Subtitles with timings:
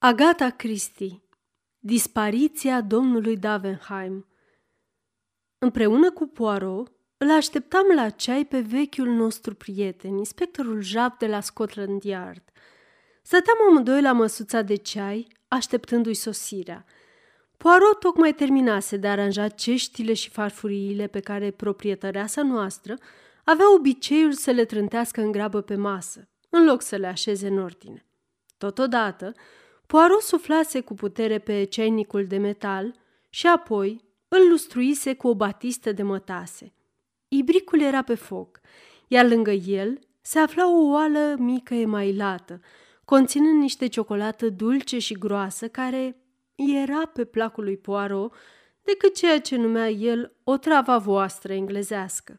[0.00, 1.22] Agata Christie
[1.78, 4.26] Dispariția domnului Davenheim
[5.58, 11.40] Împreună cu Poirot, îl așteptam la ceai pe vechiul nostru prieten, inspectorul Jap de la
[11.40, 12.42] Scotland Yard.
[13.22, 16.84] Stăteam amândoi la măsuța de ceai, așteptându-i sosirea.
[17.56, 22.94] Poirot tocmai terminase de aranjat ceștile și farfuriile pe care proprietăreasa noastră
[23.44, 27.58] avea obiceiul să le trântească în grabă pe masă, în loc să le așeze în
[27.58, 28.06] ordine.
[28.58, 29.32] Totodată,
[29.88, 32.94] Poirot suflase cu putere pe ceainicul de metal
[33.28, 36.72] și apoi îl lustruise cu o batistă de mătase.
[37.28, 38.60] Ibricul era pe foc,
[39.06, 42.60] iar lângă el se afla o oală mică emailată,
[43.04, 46.16] conținând niște ciocolată dulce și groasă care
[46.54, 48.34] era pe placul lui Poirot
[48.82, 52.36] decât ceea ce numea el o trava voastră englezească.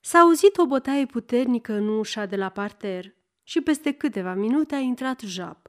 [0.00, 4.78] S-a auzit o bătaie puternică în ușa de la parter și peste câteva minute a
[4.78, 5.61] intrat Jap.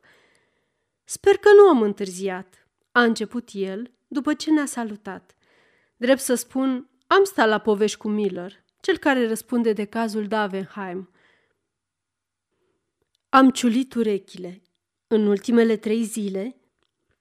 [1.03, 5.35] Sper că nu am întârziat, a început el după ce ne-a salutat.
[5.97, 11.09] Drept să spun, am stat la povești cu Miller, cel care răspunde de cazul Davenheim.
[13.29, 14.61] Am ciulit urechile.
[15.07, 16.55] În ultimele trei zile,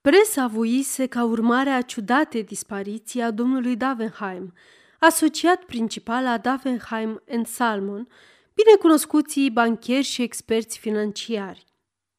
[0.01, 4.53] presa vuise ca urmare a ciudate dispariții a domnului Davenheim,
[4.99, 8.09] asociat principal a Davenheim and Salmon,
[8.55, 11.72] binecunoscuții banchieri și experți financiari.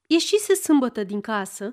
[0.08, 1.72] Ieșise sâmbătă din casă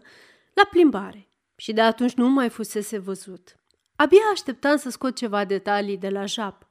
[0.54, 3.56] la plimbare și de atunci nu mai fusese văzut.
[3.96, 6.68] Abia așteptam să scot ceva detalii de la Jap.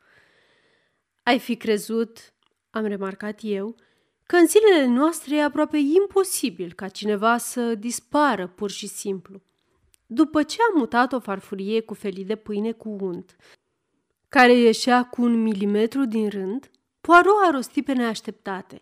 [1.23, 2.33] Ai fi crezut,
[2.69, 3.75] am remarcat eu,
[4.23, 9.41] că în zilele noastre e aproape imposibil ca cineva să dispară pur și simplu.
[10.05, 13.35] După ce am mutat o farfurie cu felii de pâine cu unt,
[14.30, 16.69] care ieșea cu un milimetru din rând,
[17.02, 18.81] Poirot a rostit pe neașteptate.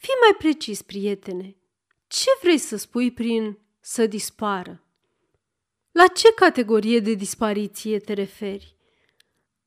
[0.00, 1.56] Fii mai precis, prietene.
[2.06, 4.82] Ce vrei să spui prin să dispară?
[5.90, 8.76] La ce categorie de dispariție te referi?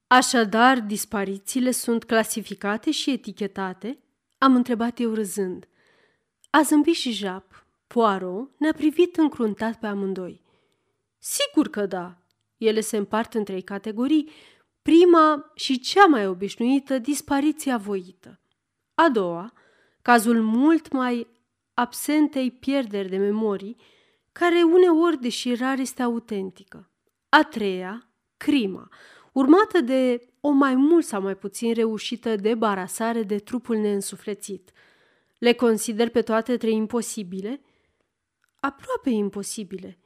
[0.07, 3.99] Așadar, disparițiile sunt clasificate și etichetate?
[4.37, 5.67] Am întrebat eu râzând.
[6.49, 7.65] A zâmbit și Jap.
[7.87, 10.41] Poirot ne-a privit încruntat pe amândoi.
[11.17, 12.17] Sigur că da.
[12.57, 14.29] Ele se împart în trei categorii.
[14.81, 18.39] Prima și cea mai obișnuită, dispariția voită.
[18.93, 19.53] A doua,
[20.03, 21.27] cazul mult mai
[21.73, 23.75] absentei pierderi de memorii,
[24.31, 26.89] care uneori, deși rar, este autentică.
[27.29, 28.89] A treia, crima,
[29.31, 34.71] urmată de o mai mult sau mai puțin reușită debarasare de trupul neînsuflețit.
[35.37, 37.61] Le consider pe toate trei imposibile?
[38.59, 39.97] Aproape imposibile.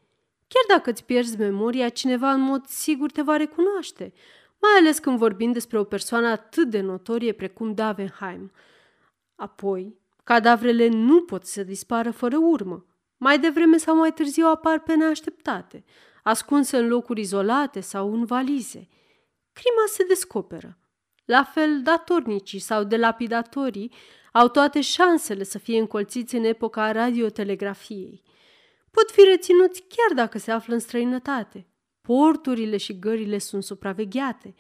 [0.48, 4.14] Chiar dacă îți pierzi memoria, cineva în mod sigur te va recunoaște,
[4.62, 8.52] mai ales când vorbim despre o persoană atât de notorie precum Davenheim.
[9.38, 12.86] Apoi, cadavrele nu pot să dispară fără urmă.
[13.18, 15.84] Mai devreme sau mai târziu apar pe neașteptate,
[16.24, 18.88] ascunse în locuri izolate sau în valize.
[19.54, 20.78] Crima se descoperă.
[21.26, 23.94] La fel, datornicii sau delapidatorii
[24.32, 28.24] au toate șansele să fie încolțiți în epoca radiotelegrafiei.
[28.92, 31.68] Pot fi reținuți chiar dacă se află în străinătate.
[32.02, 34.54] Porturile și gările sunt supravegheate,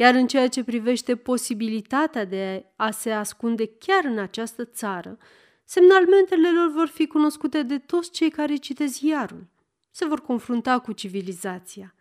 [0.00, 5.18] iar în ceea ce privește posibilitatea de a se ascunde chiar în această țară,
[5.64, 9.46] Semnalmentele lor vor fi cunoscute de toți cei care citesc iarul.
[9.90, 11.94] Se vor confrunta cu civilizația.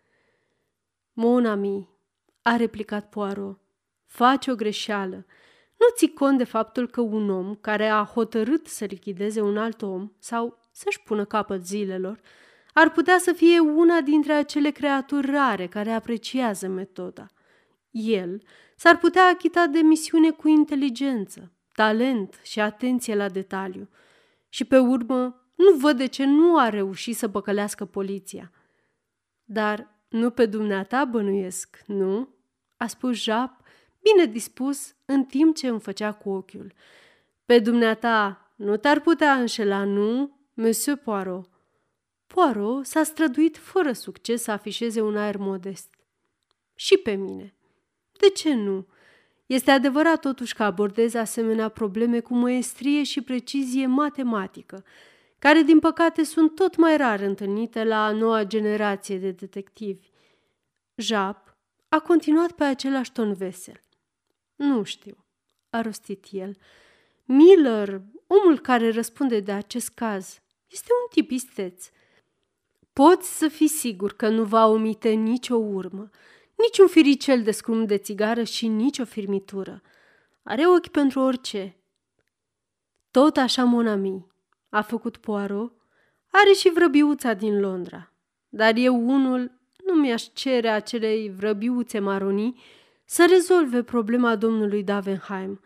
[1.14, 1.90] Mon ami,
[2.42, 3.60] a replicat Poirot,
[4.06, 5.26] faci o greșeală.
[5.78, 9.82] Nu ții cont de faptul că un om care a hotărât să lichideze un alt
[9.82, 12.20] om sau să-și pună capăt zilelor,
[12.74, 17.28] ar putea să fie una dintre acele creaturi rare care apreciază metoda.
[17.92, 18.42] El
[18.76, 23.90] s-ar putea achita de misiune cu inteligență, talent și atenție la detaliu.
[24.50, 28.52] Și pe urmă, nu văd de ce nu a reușit să păcălească poliția.
[29.44, 32.30] Dar nu pe dumneata bănuiesc, nu?
[32.78, 33.62] A spus Jap,
[34.02, 36.74] bine dispus, în timp ce îmi făcea cu ochiul.
[37.46, 41.50] Pe dumneata nu te-ar putea înșela, nu, Monsieur Poirot?
[42.28, 45.96] Poirot s-a străduit fără succes să afișeze un aer modest.
[46.76, 47.54] Și pe mine.
[48.20, 48.86] De ce nu?
[49.46, 54.84] Este adevărat totuși că abordez asemenea probleme cu măestrie și precizie matematică,
[55.40, 60.08] care din păcate sunt tot mai rar întâlnite la noua generație de detectivi.
[60.96, 61.58] Jap
[61.90, 63.84] a continuat pe același ton vesel.
[64.56, 65.26] Nu știu,
[65.70, 66.58] a rostit el.
[67.26, 71.90] Miller, omul care răspunde de acest caz, este un tip isteț.
[72.94, 76.10] Poți să fii sigur că nu va omite nicio urmă
[76.64, 79.82] nici un firicel de scrum de țigară și nici o firmitură.
[80.44, 81.78] Are ochi pentru orice.
[83.12, 84.26] Tot așa, Monami,
[84.70, 85.74] a făcut Poirot,
[86.32, 88.14] Are și vrăbiuța din Londra,
[88.50, 89.52] dar eu unul
[89.86, 92.60] nu mi-aș cere acelei vrăbiuțe maronii
[93.06, 95.62] să rezolve problema domnului Davenheim.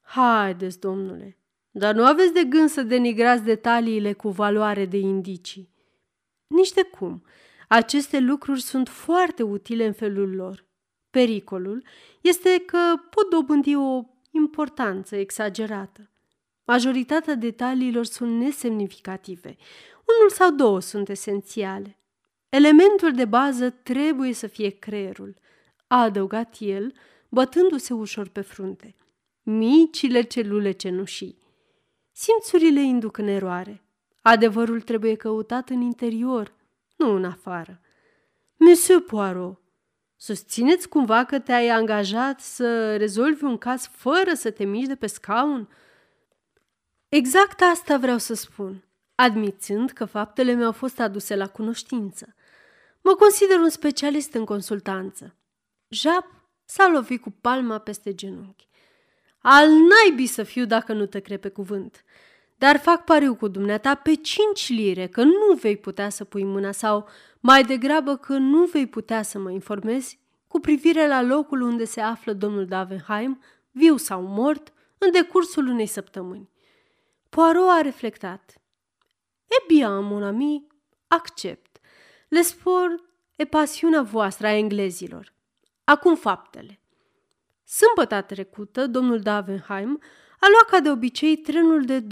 [0.00, 1.38] Haideți, domnule,
[1.70, 5.74] dar nu aveți de gând să denigrați detaliile cu valoare de indicii.
[6.46, 7.24] Nici de cum.
[7.66, 10.64] Aceste lucruri sunt foarte utile în felul lor.
[11.10, 11.84] Pericolul
[12.20, 12.78] este că
[13.10, 16.10] pot dobândi o importanță exagerată.
[16.64, 19.56] Majoritatea detaliilor sunt nesemnificative.
[20.18, 21.98] Unul sau două sunt esențiale.
[22.48, 25.36] Elementul de bază trebuie să fie creierul,
[25.86, 26.92] a adăugat el,
[27.28, 28.94] bătându-se ușor pe frunte.
[29.42, 31.38] Micile celule cenușii.
[32.12, 33.82] Simțurile induc în eroare.
[34.22, 36.55] Adevărul trebuie căutat în interior,
[36.96, 37.80] nu în afară.
[38.56, 39.60] Monsieur Poirot,
[40.16, 45.06] susțineți cumva că te-ai angajat să rezolvi un caz fără să te miști de pe
[45.06, 45.68] scaun?
[47.08, 48.84] Exact asta vreau să spun,
[49.14, 52.34] admițând că faptele mi-au fost aduse la cunoștință.
[53.00, 55.36] Mă consider un specialist în consultanță.
[55.88, 56.26] Jap
[56.64, 58.68] s-a lovit cu palma peste genunchi.
[59.38, 62.04] Al naibii să fiu dacă nu te cred pe cuvânt.
[62.58, 66.72] Dar fac pariu cu dumneata pe cinci lire că nu vei putea să pui mâna
[66.72, 67.08] sau
[67.40, 70.18] mai degrabă că nu vei putea să mă informezi
[70.48, 75.86] cu privire la locul unde se află domnul Davenheim, viu sau mort, în decursul unei
[75.86, 76.50] săptămâni.
[77.28, 78.60] Poirot a reflectat.
[79.46, 80.66] E bien, mon ami,
[81.08, 81.80] accept.
[82.28, 83.04] Le spor
[83.36, 85.32] e pasiunea voastră a englezilor.
[85.84, 86.80] Acum faptele.
[87.64, 90.00] Sâmbătă trecută, domnul Davenheim
[90.40, 92.06] a luat ca de obicei trenul de 12.40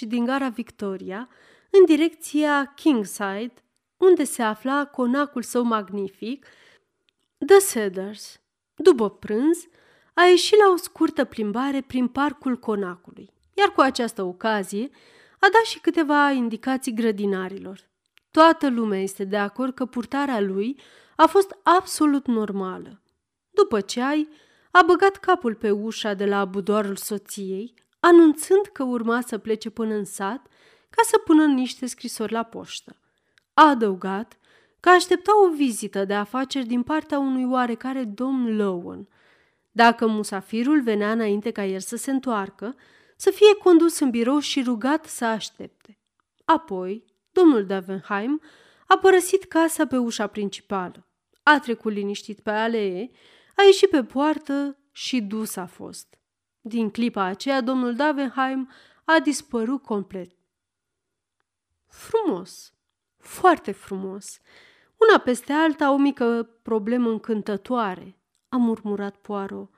[0.00, 1.28] din gara Victoria
[1.70, 3.54] în direcția Kingside,
[3.96, 6.46] unde se afla conacul său magnific,
[7.46, 8.40] The Cedars.
[8.74, 9.66] După prânz,
[10.14, 14.90] a ieșit la o scurtă plimbare prin parcul conacului, iar cu această ocazie
[15.32, 17.88] a dat și câteva indicații grădinarilor.
[18.30, 20.80] Toată lumea este de acord că purtarea lui
[21.16, 23.02] a fost absolut normală.
[23.50, 24.28] După ce ai,
[24.70, 29.94] a băgat capul pe ușa de la budoarul soției, anunțând că urma să plece până
[29.94, 30.46] în sat
[30.90, 32.96] ca să pună niște scrisori la poștă.
[33.54, 34.38] A adăugat
[34.80, 39.08] că aștepta o vizită de afaceri din partea unui oarecare domn Lowen.
[39.70, 42.76] Dacă musafirul venea înainte ca el să se întoarcă,
[43.16, 45.98] să fie condus în birou și rugat să aștepte.
[46.44, 48.40] Apoi, domnul Davenheim
[48.86, 51.06] a părăsit casa pe ușa principală,
[51.42, 53.10] a trecut liniștit pe alee
[53.60, 56.18] a ieșit pe poartă și dus a fost.
[56.60, 58.70] Din clipa aceea, domnul Davenheim
[59.04, 60.30] a dispărut complet.
[61.86, 62.74] Frumos,
[63.18, 64.38] foarte frumos.
[64.96, 68.18] Una peste alta o mică problemă încântătoare,
[68.48, 69.70] a murmurat Poirot.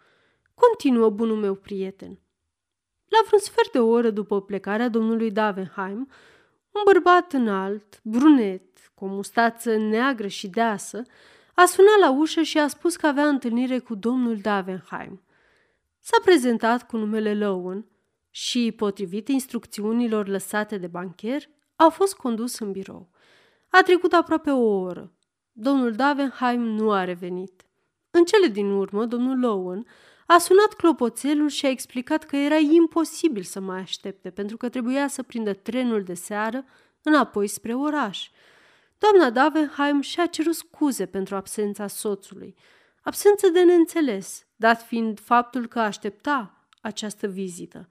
[0.55, 2.19] Continuă, bunul meu prieten.
[3.09, 6.09] La vreun sfert de oră după plecarea domnului Davenheim,
[6.71, 11.03] un bărbat înalt, brunet, cu o mustață neagră și deasă,
[11.55, 15.23] a sunat la ușă și a spus că avea întâlnire cu domnul Davenheim.
[16.01, 17.87] S-a prezentat cu numele Lowen
[18.31, 21.43] și, potrivit instrucțiunilor lăsate de bancher,
[21.77, 23.09] a fost condus în birou.
[23.69, 25.13] A trecut aproape o oră.
[25.53, 27.67] Domnul Davenheim nu a revenit.
[28.11, 29.87] În cele din urmă, domnul Lowen
[30.27, 35.09] a sunat clopoțelul și a explicat că era imposibil să mai aștepte pentru că trebuia
[35.09, 36.65] să prindă trenul de seară
[37.03, 38.29] înapoi spre oraș–
[39.03, 42.55] Doamna Davenheim și-a cerut scuze pentru absența soțului,
[43.03, 47.89] absență de neînțeles, dat fiind faptul că aștepta această vizită.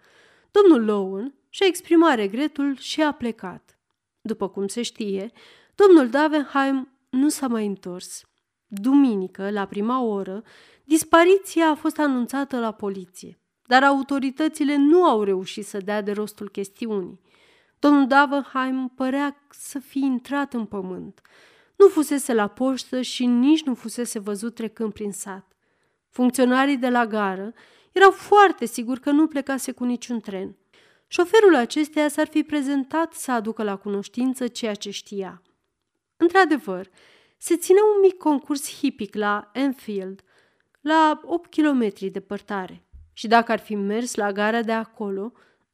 [0.51, 3.80] Domnul Lowen și-a exprimat regretul și a plecat.
[4.22, 5.32] După cum se știe,
[5.75, 8.25] domnul Davenheim nu s-a mai întors.
[8.68, 10.44] Duminică, la prima oră,
[10.84, 16.50] dispariția a fost anunțată la poliție, dar autoritățile nu au reușit să dea de rostul
[16.50, 17.20] chestiunii.
[17.81, 21.21] Domnul Davenheim părea să fi intrat în pământ.
[21.75, 25.55] Nu fusese la poștă și nici nu fusese văzut trecând prin sat.
[26.09, 27.53] Funcționarii de la gară
[27.91, 30.57] erau foarte siguri că nu plecase cu niciun tren.
[31.07, 35.41] Șoferul acesteia s-ar fi prezentat să aducă la cunoștință ceea ce știa.
[36.17, 36.89] Într-adevăr,
[37.38, 40.21] se ținea un mic concurs hipic la Enfield,
[40.81, 42.85] la 8 kilometri departare.
[43.13, 45.33] Și dacă ar fi mers la gara de acolo,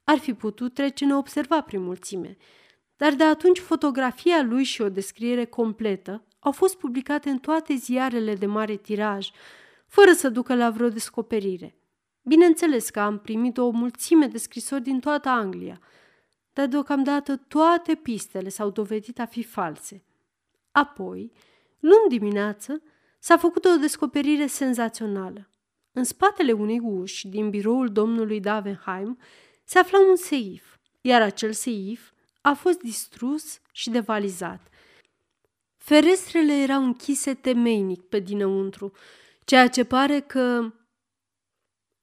[0.10, 2.38] ar fi putut trece neobservat prin mulțime,
[2.96, 8.36] dar de atunci fotografia lui și o descriere completă au fost publicate în toate ziarele
[8.36, 9.30] de mare tiraj,
[9.88, 11.78] fără să ducă la vreo descoperire.
[12.22, 15.80] Bineînțeles că am primit o mulțime de scrisori din toată Anglia,
[16.54, 20.04] dar deocamdată toate pistele s-au dovedit a fi false.
[20.72, 21.32] Apoi,
[21.80, 22.82] luni dimineață,
[23.20, 25.50] s-a făcut o descoperire senzațională.
[25.92, 29.18] În spatele unei uși din biroul domnului Davenheim
[29.70, 34.68] se afla un seif, iar acel seif a fost distrus și devalizat.
[35.78, 38.92] Ferestrele erau închise temeinic pe dinăuntru,
[39.46, 40.74] ceea ce pare că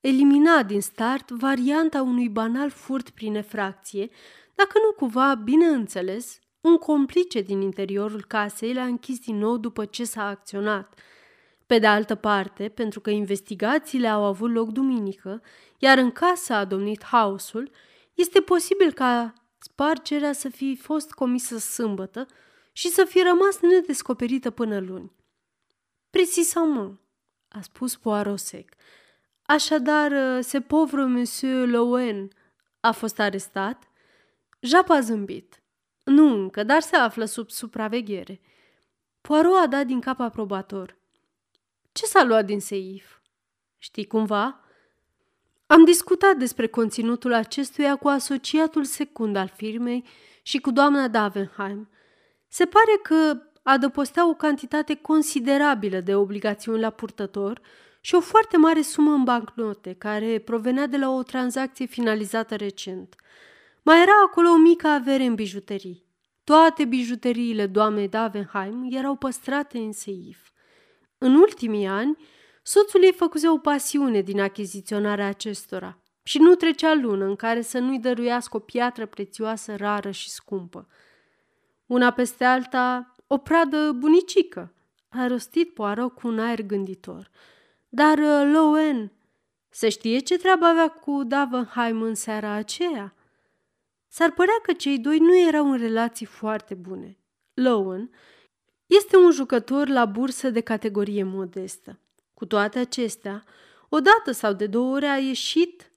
[0.00, 4.08] elimina din start varianta unui banal furt prin efracție,
[4.54, 10.04] dacă nu cumva, bineînțeles, un complice din interiorul casei l-a închis din nou după ce
[10.04, 10.98] s-a acționat.
[11.66, 15.42] Pe de altă parte, pentru că investigațiile au avut loc duminică,
[15.84, 17.70] iar în casa a domnit haosul,
[18.14, 22.26] este posibil ca spargerea să fi fost comisă sâmbătă
[22.72, 25.12] și să fi rămas nedescoperită până luni.
[26.10, 27.00] Precisament,
[27.48, 28.74] a spus Poirot sec.
[29.42, 32.28] Așadar, se povru Monsieur Lowen
[32.80, 33.88] a fost arestat?
[34.60, 35.62] Jap a zâmbit.
[36.04, 38.40] Nu încă, dar se află sub supraveghere.
[39.20, 40.96] Poirot a dat din cap aprobator.
[41.92, 43.18] Ce s-a luat din seif?
[43.78, 44.63] Știi cumva?
[45.66, 50.04] Am discutat despre conținutul acestuia cu asociatul secund al firmei
[50.42, 51.88] și cu doamna Davenheim.
[52.48, 57.60] Se pare că adăpostea o cantitate considerabilă de obligațiuni la purtător
[58.00, 63.14] și o foarte mare sumă în bancnote, care provenea de la o tranzacție finalizată recent.
[63.82, 66.04] Mai era acolo o mică avere în bijuterii.
[66.44, 70.38] Toate bijuteriile doamnei Davenheim erau păstrate în seif.
[71.18, 72.16] În ultimii ani,
[72.66, 77.78] soțul ei făcuse o pasiune din achiziționarea acestora și nu trecea lună în care să
[77.78, 80.88] nu-i dăruiască o piatră prețioasă, rară și scumpă.
[81.86, 84.72] Una peste alta, o pradă bunicică,
[85.08, 87.30] a rostit Poirot cu un aer gânditor.
[87.88, 89.12] Dar uh, Lowen,
[89.68, 93.14] se știe ce treabă avea cu Davenheim în seara aceea?
[94.08, 97.18] S-ar părea că cei doi nu erau în relații foarte bune.
[97.54, 98.10] Lowen
[98.86, 101.98] este un jucător la bursă de categorie modestă.
[102.34, 103.44] Cu toate acestea,
[103.88, 105.92] o dată sau de două ori a ieșit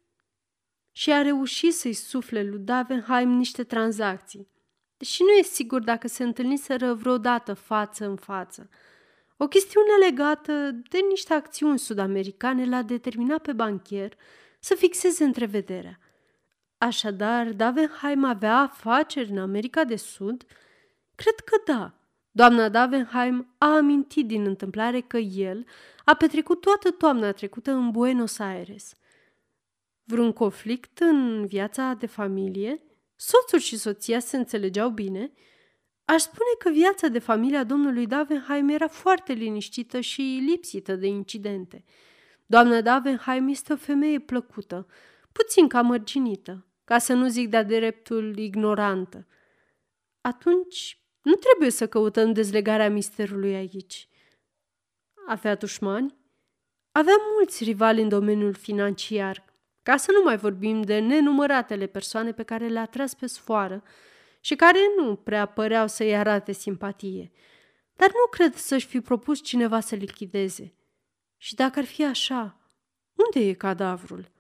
[0.92, 4.48] și a reușit să-i sufle lui Davenheim niște tranzacții,
[4.98, 8.70] deși nu e sigur dacă se întâlniseră vreodată față în față.
[9.38, 14.14] O chestiune legată de niște acțiuni sud-americane l-a determinat pe banchier
[14.60, 16.00] să fixeze întrevederea.
[16.78, 20.46] Așadar, Davenheim avea afaceri în America de Sud?
[21.16, 21.97] Cred că da.
[22.38, 25.66] Doamna Davenheim a amintit din întâmplare că el
[26.06, 28.94] a petrecut toată toamna trecută în Buenos Aires.
[30.04, 32.82] Vreun conflict în viața de familie?
[33.16, 35.32] Soțul și soția se înțelegeau bine?
[36.06, 41.08] Aș spune că viața de familie a domnului Davenheim era foarte liniștită și lipsită de
[41.08, 41.84] incidente.
[42.46, 44.88] Doamna Davenheim este o femeie plăcută,
[45.32, 49.28] puțin cam mărginită, ca să nu zic de-a dreptul ignorantă.
[50.22, 54.08] Atunci nu trebuie să căutăm dezlegarea misterului aici.
[55.28, 56.16] Avea dușmani?
[56.92, 59.46] Avea mulți rivali în domeniul financiar,
[59.84, 63.84] ca să nu mai vorbim de nenumăratele persoane pe care le-a tras pe sfoară
[64.40, 67.32] și care nu prea păreau să-i arate simpatie.
[67.96, 70.74] Dar nu cred să-și fi propus cineva să lichideze.
[71.38, 72.60] Și dacă ar fi așa,
[73.14, 74.32] unde e cadavrul?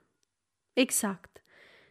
[0.74, 1.42] Exact.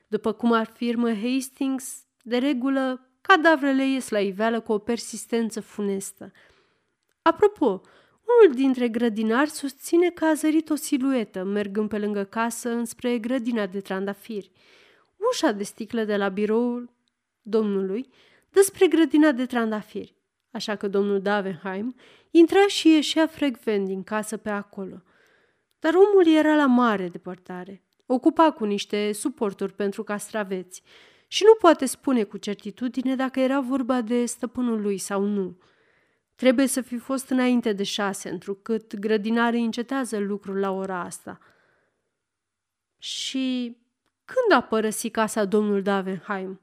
[0.09, 6.33] După cum afirmă Hastings, de regulă, cadavrele ies la iveală cu o persistență funestă.
[7.23, 7.67] Apropo,
[8.41, 13.67] unul dintre grădinari susține că a zărit o siluetă mergând pe lângă casă înspre grădina
[13.67, 14.51] de trandafiri.
[15.31, 16.95] Ușa de sticlă de la biroul
[17.43, 18.09] domnului
[18.51, 20.17] dă spre grădina de trandafiri,
[20.51, 21.95] așa că domnul Davenheim
[22.31, 25.03] intra și ieșea frecvent din casă pe acolo.
[25.79, 30.83] Dar omul era la mare depărtare, ocupa cu niște suporturi pentru castraveți
[31.27, 35.59] și nu poate spune cu certitudine dacă era vorba de stăpânul lui sau nu.
[36.35, 41.39] Trebuie să fi fost înainte de șase, întrucât grădinarii încetează lucrul la ora asta.
[42.99, 43.77] Și
[44.25, 46.61] când a părăsit casa domnul Davenheim?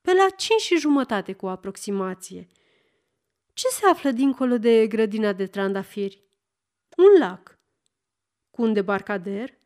[0.00, 2.46] Pe la cinci și jumătate cu aproximație.
[3.52, 6.22] Ce se află dincolo de grădina de trandafiri?
[6.96, 7.58] Un lac.
[8.50, 9.58] Cu un debarcader?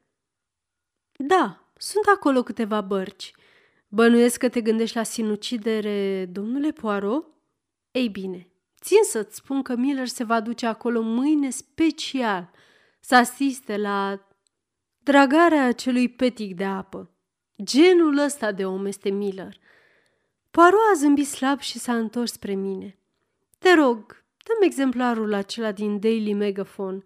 [1.16, 3.32] Da, sunt acolo câteva bărci–
[3.94, 7.26] Bănuiesc că te gândești la sinucidere, domnule Poirot?
[7.90, 8.48] Ei bine,
[8.80, 12.50] țin să-ți spun că Miller se va duce acolo mâine special
[13.00, 14.28] să asiste la
[14.98, 17.10] dragarea acelui petic de apă.
[17.62, 19.58] Genul ăsta de om este Miller.
[20.50, 22.98] Poirot a zâmbit slab și s-a întors spre mine.
[23.58, 27.02] Te rog, dăm exemplarul acela din Daily Megaphone.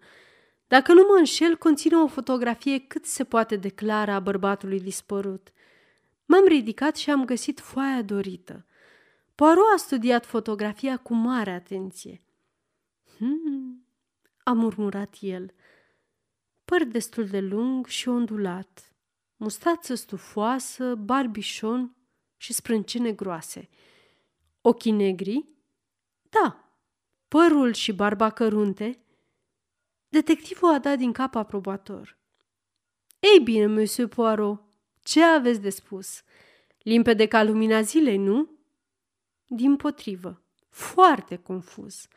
[0.67, 5.51] Dacă nu mă înșel, conține o fotografie cât se poate declara a bărbatului dispărut–
[6.29, 8.65] M-am ridicat și am găsit foaia dorită.
[9.35, 12.21] Poirot a studiat fotografia cu mare atenție.
[13.17, 13.85] Hmm,
[14.43, 15.53] a murmurat el.
[16.65, 18.93] Păr destul de lung și ondulat,
[19.37, 21.95] mustață stufoasă, barbișon,
[22.37, 23.69] și sprâncene groase.
[24.61, 25.47] Ochii negri?
[26.29, 26.73] Da.
[27.27, 29.03] Părul și barba cărunte?
[30.09, 32.17] Detectivul a dat din cap aprobator.
[33.19, 34.68] Ei bine, Monsieur Poirot,
[35.09, 36.21] ce aveți de spus?
[36.77, 38.49] Limpede ca lumina zilei, nu?
[39.47, 42.07] Din potrivă, foarte confuz.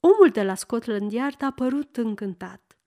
[0.00, 2.78] Omul de la Scotland Yard a părut încântat.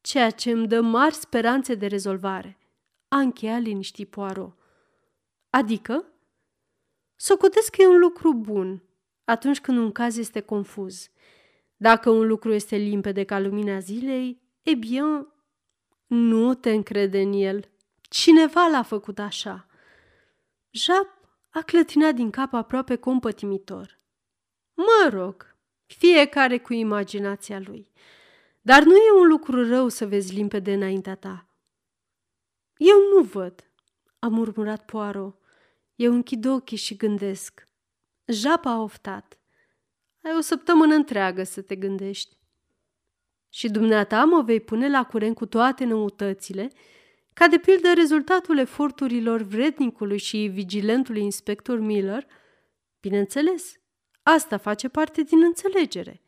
[0.00, 2.58] Ceea ce îmi dă mari speranțe de rezolvare,
[3.08, 4.56] a încheiat liniștit Poirot.
[5.50, 6.04] Adică?
[7.16, 8.82] Socotesc că e un lucru bun
[9.24, 11.10] atunci când un caz este confuz.
[11.76, 15.26] Dacă un lucru este limpede ca lumina zilei, e bine,
[16.06, 17.70] nu te încrede în el.
[18.08, 19.66] Cineva l-a făcut așa.
[20.70, 21.18] Jap
[21.50, 23.98] a clătinat din cap aproape compătimitor.
[24.74, 27.90] Mă rog, fiecare cu imaginația lui.
[28.60, 31.48] Dar nu e un lucru rău să vezi limpede înaintea ta.
[32.76, 33.70] Eu nu văd,
[34.18, 35.36] a murmurat Poirot.
[35.94, 37.64] Eu închid ochii și gândesc.
[38.24, 39.38] Japa a oftat.
[40.22, 42.36] Ai o săptămână întreagă să te gândești.
[43.48, 46.70] Și dumneata mă vei pune la curent cu toate noutățile,
[47.38, 52.26] ca de pildă rezultatul eforturilor vrednicului și vigilentului inspector Miller?
[53.00, 53.74] Bineînțeles,
[54.22, 56.22] asta face parte din înțelegere.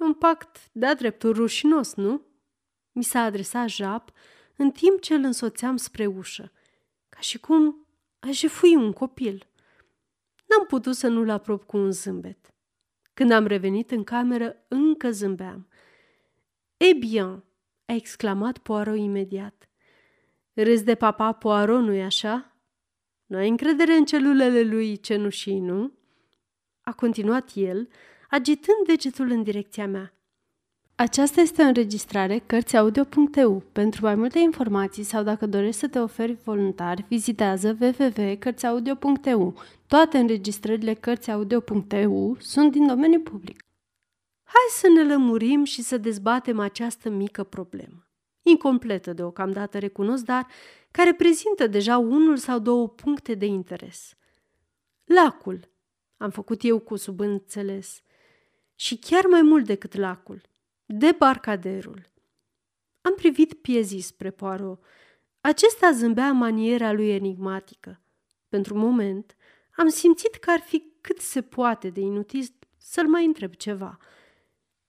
[0.00, 2.26] E un pact de-a dreptul rușinos, nu?
[2.92, 4.10] Mi s-a adresat Jap
[4.56, 6.52] în timp ce îl însoțeam spre ușă,
[7.08, 7.86] ca și cum
[8.18, 9.46] aș jefui un copil.
[10.46, 12.54] N-am putut să nu-l aprob cu un zâmbet.
[13.14, 15.68] Când am revenit în cameră, încă zâmbeam.
[16.76, 17.44] E bien,
[17.86, 19.67] a exclamat Poirot imediat.
[20.62, 22.56] Râs de papa Poirot, nu-i așa?
[23.26, 25.92] Nu ai încredere în celulele lui cenușii, nu?
[26.80, 27.88] A continuat el,
[28.30, 30.12] agitând degetul în direcția mea.
[30.94, 33.62] Aceasta este o înregistrare Cărțiaudio.eu.
[33.72, 39.54] Pentru mai multe informații sau dacă dorești să te oferi voluntar, vizitează www.cărțiaudio.eu.
[39.86, 43.64] Toate înregistrările Cărțiaudio.eu sunt din domeniu public.
[44.44, 48.07] Hai să ne lămurim și să dezbatem această mică problemă.
[48.48, 50.46] Incompletă deocamdată, recunosc, dar
[50.90, 54.14] care prezintă deja unul sau două puncte de interes.
[55.04, 55.70] Lacul.
[56.16, 58.02] Am făcut eu cu subînțeles.
[58.74, 60.40] Și chiar mai mult decât lacul–
[60.90, 62.10] Debarcaderul.
[63.00, 64.84] Am privit piezii spre Poirot.
[65.40, 68.00] Acesta zâmbea maniera lui enigmatică.
[68.48, 69.36] Pentru un moment,
[69.76, 72.44] am simțit că ar fi cât se poate de inutil
[72.76, 73.98] să-l mai întreb ceva.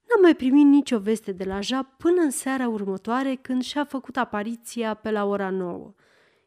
[0.10, 4.18] N-am mai primit nicio veste de la Ja până în seara următoare când și-a făcut
[4.18, 5.94] apariția pe la ora nouă.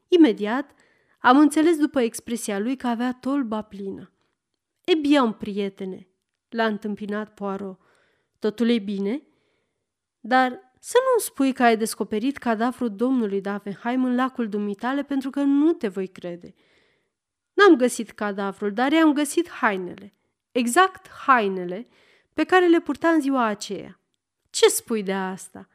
[0.09, 0.75] Imediat
[1.19, 4.13] am înțeles după expresia lui că avea tolba plină.
[4.85, 6.09] E bine, prietene,
[6.49, 7.81] l-a întâmpinat Poirot.
[8.39, 9.23] Totul e bine?"
[10.21, 15.41] Dar să nu spui că ai descoperit cadavrul domnului Davenheim în lacul dumitale pentru că
[15.41, 16.55] nu te voi crede.
[17.53, 20.15] N-am găsit cadavrul, dar i-am găsit hainele.
[20.51, 21.89] Exact hainele
[22.35, 24.01] pe care le purta în ziua aceea.
[24.51, 25.69] Ce spui de asta?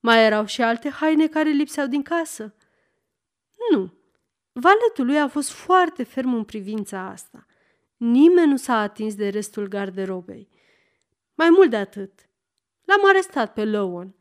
[0.00, 2.54] Mai erau și alte haine care lipseau din casă?
[3.70, 3.92] Nu.
[4.52, 7.46] Valetul lui a fost foarte ferm în privința asta.
[7.96, 10.48] Nimeni nu s-a atins de restul garderobei.
[11.34, 12.28] Mai mult de atât,
[12.88, 14.14] L-am arestat pe Lowen.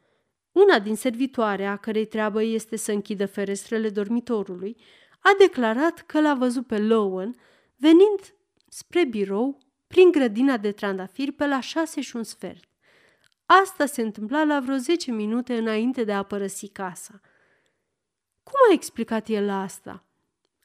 [0.51, 4.77] Una din servitoare, a cărei treabă este să închidă ferestrele dormitorului,
[5.19, 7.35] a declarat că l-a văzut pe Lowen
[7.75, 8.35] venind
[8.67, 12.63] spre birou prin grădina de trandafiri pe la șase și un sfert.
[13.45, 17.21] Asta se întâmpla la vreo zece minute înainte de a părăsi casa.
[18.43, 20.03] Cum a explicat el asta?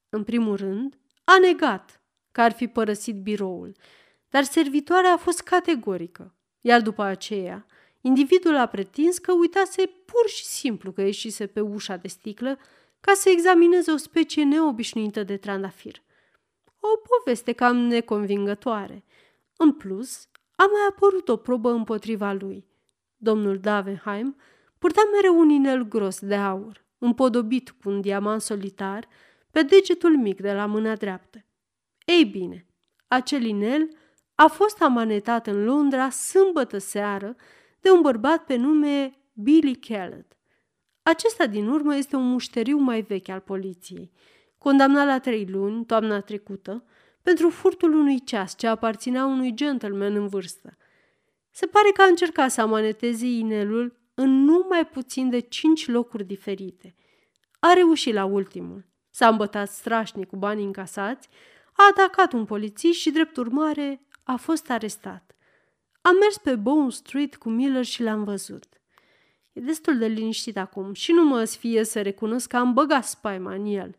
[0.08, 2.00] În primul rând, a negat
[2.32, 3.76] că ar fi părăsit biroul,
[4.28, 7.66] dar servitoarea a fost categorică, iar după aceea
[8.04, 12.58] Individul a pretins că uitase pur și simplu că ieșise pe ușa de sticlă
[13.00, 16.02] ca să examineze o specie neobișnuită de trandafir.
[16.80, 19.04] O poveste cam neconvingătoare.
[19.56, 22.66] În plus, a mai apărut o probă împotriva lui.
[23.16, 24.36] Domnul Davenheim
[24.78, 29.08] purta mereu un inel gros de aur, împodobit cu un diamant solitar,
[29.50, 31.44] pe degetul mic de la mâna dreaptă.
[32.04, 32.66] Ei bine,
[33.08, 33.88] acel inel
[34.34, 37.36] a fost amanetat în Londra sâmbătă seară
[37.80, 40.36] de un bărbat pe nume Billy Kellett.
[41.02, 44.12] Acesta din urmă este un mușteriu mai vechi al poliției,
[44.58, 46.84] condamnat la trei luni, toamna trecută,
[47.22, 50.76] pentru furtul unui ceas ce aparținea unui gentleman în vârstă.
[51.50, 56.24] Se pare că a încercat să amaneteze inelul în nu mai puțin de cinci locuri
[56.24, 56.94] diferite.
[57.58, 58.86] A reușit la ultimul.
[59.10, 61.28] S-a îmbătat strașnic cu banii încasați,
[61.72, 65.36] a atacat un polițist și, drept urmare, a fost arestat.
[66.00, 68.64] Am mers pe Bone Street cu Miller și l-am văzut.
[69.52, 73.54] E destul de liniștit acum și nu mă fie să recunosc că am băgat spaima
[73.54, 73.96] în el,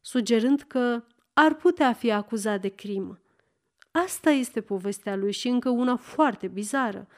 [0.00, 1.04] sugerând că
[1.38, 3.20] ar putea fi acuzat de crimă.
[3.90, 7.08] Asta este povestea lui și încă una foarte bizară.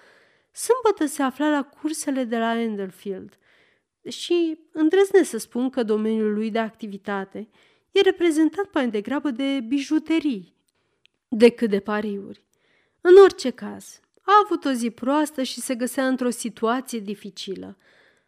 [0.53, 3.39] Sâmbătă se afla la cursele de la Enderfield
[4.09, 7.49] și îndrăznesc să spun că domeniul lui de activitate
[7.91, 10.55] e reprezentat mai degrabă de bijuterii
[11.29, 12.45] decât de pariuri.
[13.01, 17.77] În orice caz, a avut o zi proastă și se găsea într-o situație dificilă.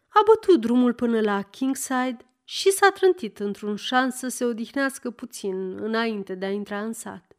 [0.07, 2.17] A bătut drumul până la Kingside
[2.53, 7.35] și s-a trântit într-un șans să se odihnească puțin înainte de a intra în sat.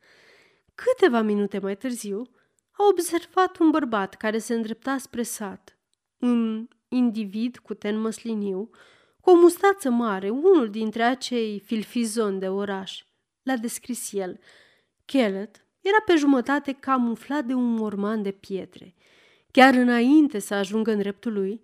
[0.75, 2.31] Câteva minute mai târziu,
[2.70, 5.79] a observat un bărbat care se îndrepta spre sat.
[6.18, 8.70] Un individ cu ten măsliniu,
[9.20, 13.03] cu o mustață mare, unul dintre acei filfizoni de oraș.
[13.42, 14.40] L-a descris el.
[15.05, 18.94] Kellet era pe jumătate camuflat de un morman de pietre.
[19.51, 21.61] Chiar înainte să ajungă în dreptul lui,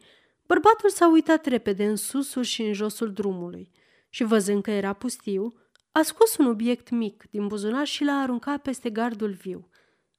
[0.49, 3.71] bărbatul s-a uitat repede în susul și în josul drumului
[4.09, 5.55] și, văzând că era pustiu,
[5.93, 9.69] a scos un obiect mic din buzunar și l-a aruncat peste gardul viu.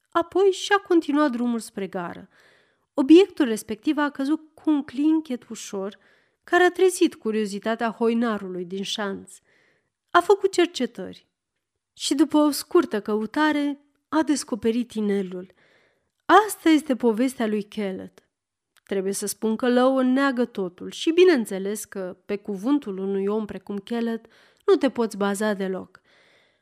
[0.10, 2.30] Apoi și-a continuat drumul spre gară.
[2.94, 5.98] Obiectul respectiv a căzut cu un clinchet ușor,
[6.44, 9.34] care a trezit curiozitatea hoinarului din șanț.
[10.10, 11.28] A făcut cercetări
[11.94, 15.54] și după o scurtă căutare a descoperit inelul.
[16.26, 18.29] Asta este povestea lui Kellet.
[18.90, 23.78] Trebuie să spun că Lău neagă totul și bineînțeles că, pe cuvântul unui om precum
[23.78, 24.26] Kellet,
[24.66, 26.02] nu te poți baza deloc.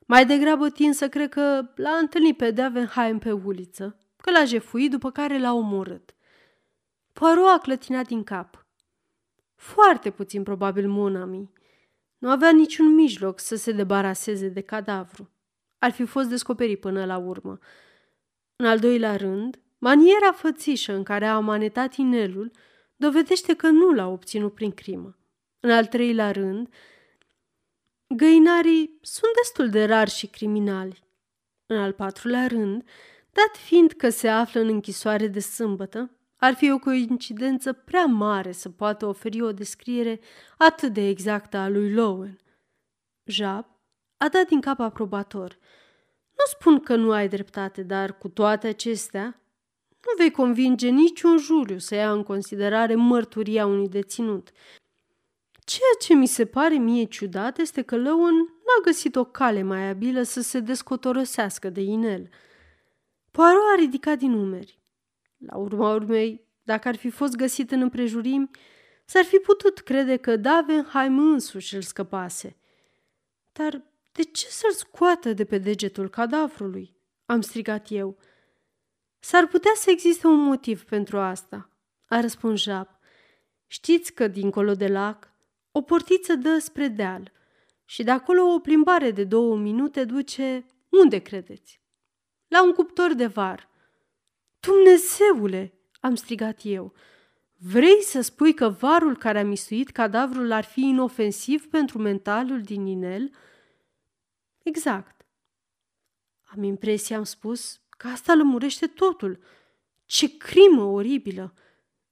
[0.05, 4.91] Mai degrabă tin să cred că l-a întâlnit pe Davenheim pe uliță, că l-a jefuit
[4.91, 6.15] după care l-a omorât.
[7.13, 8.65] Poirot a clătinat din cap.
[9.55, 11.51] Foarte puțin probabil Monami.
[12.17, 15.29] Nu avea niciun mijloc să se debaraseze de cadavru.
[15.79, 17.59] Ar fi fost descoperit până la urmă.
[18.55, 22.51] În al doilea rând, maniera fățișă în care a amanetat inelul
[22.95, 25.17] dovedește că nu l-a obținut prin crimă.
[25.59, 26.73] În al treilea rând,
[28.07, 31.03] găinarii sunt destul de rari și criminali.
[31.65, 32.83] În al patrulea rând,
[33.31, 38.51] dat fiind că se află în închisoare de sâmbătă, ar fi o coincidență prea mare
[38.51, 40.19] să poată oferi o descriere
[40.57, 42.39] atât de exactă a lui Lowen.
[43.23, 43.65] Jab
[44.17, 45.57] a dat din cap aprobator.
[46.31, 49.41] Nu spun că nu ai dreptate, dar cu toate acestea,
[50.05, 54.51] nu vei convinge niciun juriu să ia în considerare mărturia unui deținut.
[55.65, 59.89] Ceea ce mi se pare mie ciudat este că Lowen n-a găsit o cale mai
[59.89, 62.29] abilă să se descotorosească de inel.
[63.31, 64.79] Poirot a ridicat din umeri.
[65.37, 68.49] La urma urmei, dacă ar fi fost găsit în împrejurimi,
[69.05, 72.57] s-ar fi putut crede că Davenheim însuși îl scăpase.
[73.51, 73.81] Dar
[74.11, 76.95] de ce să-l scoată de pe degetul cadavrului?
[77.25, 78.17] Am strigat eu.
[79.27, 81.69] S-ar putea să existe un motiv pentru asta,
[82.05, 82.99] a răspuns Jap.
[83.65, 85.31] Știți că, dincolo de lac,
[85.71, 87.31] o portiță dă spre deal
[87.85, 91.81] și de acolo o plimbare de două minute duce, unde credeți?
[92.47, 93.69] La un cuptor de var.
[94.59, 96.93] Dumnezeule, am strigat eu.
[97.57, 102.85] Vrei să spui că varul care a mistuit cadavrul ar fi inofensiv pentru mentalul din
[102.85, 103.31] inel?
[104.63, 105.25] Exact.
[106.43, 109.39] Am impresia, am spus, că asta lămurește totul.
[110.05, 111.53] Ce crimă oribilă!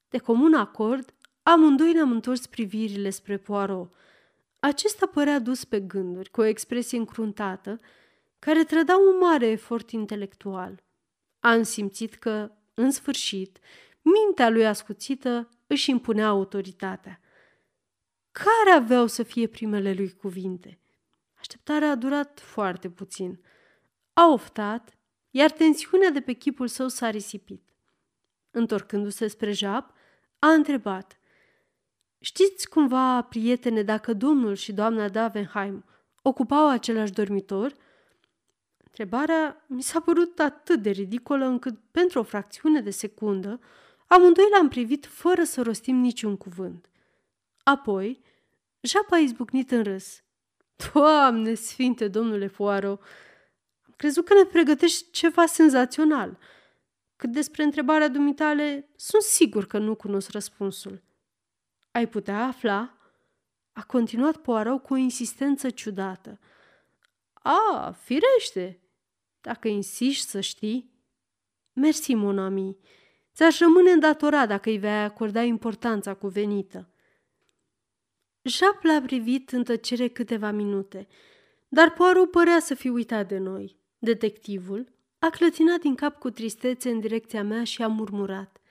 [0.10, 3.94] De comun acord, amândoi ne-am întors privirile spre Poirot.
[4.60, 7.80] Acesta părea dus pe gânduri, cu o expresie încruntată,
[8.40, 10.84] care trăda un mare efort intelectual.
[11.40, 13.60] Am simțit că, în sfârșit,
[14.02, 17.20] mintea lui ascuțită își impunea autoritatea.
[18.32, 20.80] Care aveau să fie primele lui cuvinte?
[21.34, 23.40] Așteptarea a durat foarte puțin.
[24.14, 24.95] A oftat,
[25.38, 27.74] iar tensiunea de pe chipul său s-a risipit.
[28.52, 29.94] Întorcându-se spre Jap,
[30.40, 31.20] a întrebat.
[32.20, 35.86] Știți cumva, prietene, dacă domnul și doamna Davenheim
[36.22, 37.76] ocupau același dormitor?
[38.78, 43.60] Întrebarea mi s-a părut atât de ridicolă încât, pentru o fracțiune de secundă,
[44.08, 46.90] amândoi l-am privit fără să rostim niciun cuvânt.
[47.64, 48.22] Apoi,
[48.82, 50.24] Japa a izbucnit în râs.
[50.94, 53.02] Doamne sfinte, domnule Poirot,
[53.96, 56.38] am crezut că ne pregătești ceva senzațional.
[57.16, 61.04] Cât despre întrebarea dumitale, sunt sigur că nu cunosc răspunsul.
[61.92, 62.98] Ai putea afla?
[63.74, 66.40] A continuat Poirot cu o insistență ciudată.
[67.34, 68.80] A, firește!
[69.42, 70.94] Dacă insiști să știi.
[71.74, 72.78] Mersi, Monami.
[73.34, 76.90] Ți-aș rămâne îndatorat dacă îi vei acorda importanța cuvenită.
[78.42, 81.08] Jap l-a privit în tăcere câteva minute,
[81.68, 83.84] dar Poirot părea să fi uitat de noi.
[84.06, 88.62] Detectivul a clătinat din cap cu tristețe în direcția mea și a murmurat.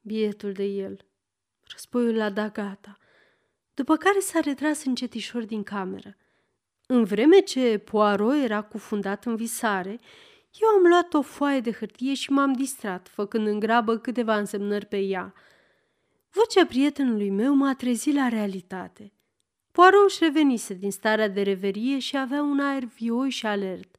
[0.00, 1.06] Bietul de el.
[1.72, 2.98] Războiul l-a dat gata.
[3.74, 6.16] După care s-a retras încetișor din cameră.
[6.86, 10.00] În vreme ce Poirot era cufundat în visare,
[10.60, 14.86] eu am luat o foaie de hârtie și m-am distrat, făcând în grabă câteva însemnări
[14.86, 15.34] pe ea.
[16.30, 19.12] Vocea prietenului meu m-a trezit la realitate.
[19.72, 23.95] Poirot își revenise din starea de reverie și avea un aer vioi și alert.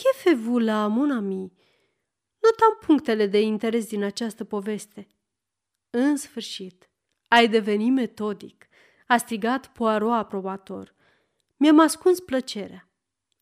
[0.00, 1.52] Chefevu la mon ami.
[2.38, 5.08] Notam punctele de interes din această poveste.
[5.90, 6.90] În sfârșit,
[7.28, 8.68] ai devenit metodic,
[9.06, 10.94] a strigat Poirot aprobator.
[11.56, 12.88] Mi-am ascuns plăcerea.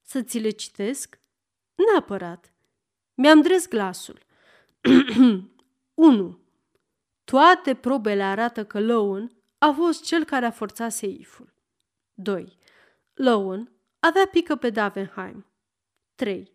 [0.02, 1.20] Să ți le citesc?
[1.74, 2.52] Neapărat.
[3.14, 4.18] Mi-am dres glasul.
[5.94, 6.40] 1.
[7.24, 11.54] Toate probele arată că Lowen a fost cel care a forțat seiful.
[12.14, 12.58] 2.
[13.14, 15.46] Lowen avea pică pe Davenheim.
[16.18, 16.52] 3.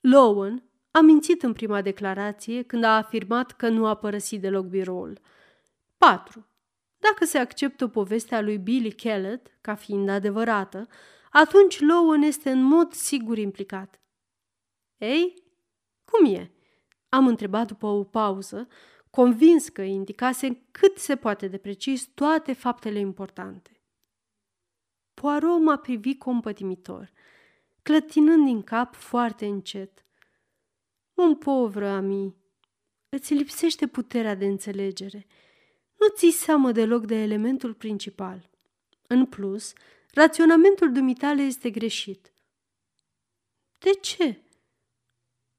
[0.00, 5.20] Lowen a mințit în prima declarație când a afirmat că nu a părăsit deloc biroul.
[5.96, 6.46] 4.
[6.98, 10.86] Dacă se acceptă povestea lui Billy Kellett ca fiind adevărată,
[11.30, 14.00] atunci Lowen este în mod sigur implicat.
[14.96, 15.34] Ei,
[16.04, 16.50] cum e?
[17.08, 18.68] Am întrebat după o pauză,
[19.10, 23.82] convins că indicase cât se poate de precis toate faptele importante.
[25.14, 27.12] Poirot m-a privit compătimitor,
[27.84, 30.04] clătinând din cap foarte încet.
[31.14, 32.36] Un povră, ami,
[33.08, 35.26] îți lipsește puterea de înțelegere.
[35.98, 38.50] Nu ți seamă deloc de elementul principal.
[39.06, 39.72] În plus,
[40.12, 42.32] raționamentul dumitale este greșit.
[43.78, 44.24] De ce?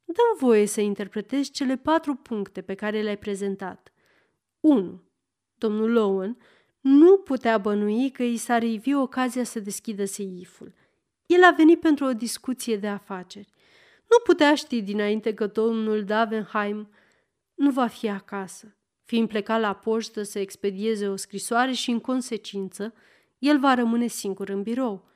[0.05, 3.93] Dăm voie să interpretezi cele patru puncte pe care le-ai prezentat.
[4.59, 5.03] 1.
[5.57, 6.38] Domnul Lowen
[6.79, 10.73] nu putea bănui că i s-ar ivi ocazia să deschidă seiful.
[11.36, 13.50] El a venit pentru o discuție de afaceri.
[14.10, 16.89] Nu putea ști dinainte că domnul Davenheim
[17.54, 22.93] nu va fi acasă, fiind plecat la poștă să expedieze o scrisoare și, în consecință,
[23.38, 25.08] el va rămâne singur în birou.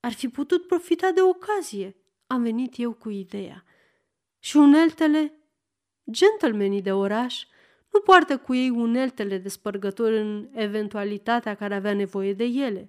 [0.00, 1.96] Ar fi putut profita de ocazie.
[2.26, 3.64] Am venit eu cu ideea.
[4.38, 5.32] Și uneltele?
[6.10, 7.44] Gentlemanii de oraș
[7.90, 12.88] nu poartă cu ei uneltele de spărgători în eventualitatea care avea nevoie de ele.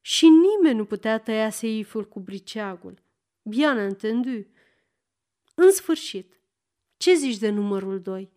[0.00, 3.02] Și nimeni nu putea tăia seiful cu briceagul.
[3.42, 4.46] Bien entendu.
[5.54, 6.40] În sfârșit,
[6.96, 8.32] ce zici de numărul 2?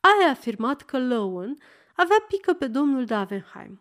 [0.00, 1.58] Ai afirmat că Lowen
[1.94, 3.80] avea pică pe domnul Davenheim.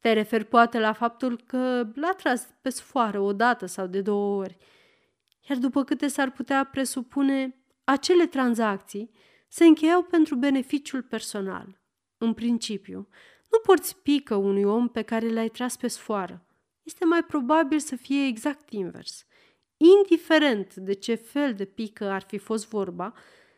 [0.00, 4.40] Te referi poate la faptul că l-a tras pe sfoară o dată sau de două
[4.40, 4.56] ori–
[5.48, 9.10] iar după câte s-ar putea presupune, acele tranzacții
[9.48, 11.80] se încheiau pentru beneficiul personal.
[12.18, 13.08] În principiu,
[13.50, 16.46] nu porți pică unui om pe care l-ai tras pe sfoară.
[16.82, 19.26] Este mai probabil să fie exact invers.
[19.76, 23.14] Indiferent de ce fel de pică ar fi fost vorba,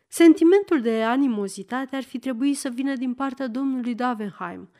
[0.08, 4.70] sentimentul de animozitate ar fi trebuit să vină din partea domnului Davenheim.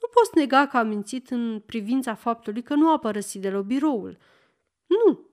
[0.00, 3.60] Nu poți nega că a mințit în privința faptului că nu a părăsit de la
[3.60, 4.18] biroul.
[4.86, 5.28] Nu,